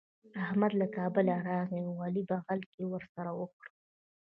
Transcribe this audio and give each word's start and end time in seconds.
احمد 0.43 0.71
له 0.81 0.87
کابله 0.97 1.33
راغی 1.49 1.81
او 1.89 1.93
علي 2.05 2.23
بغل 2.29 2.59
کښي 2.71 2.85
ورسره 2.89 3.31
وکړه. 3.41 3.69